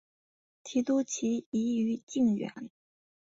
[0.63, 2.71] 提督旗移于靖远。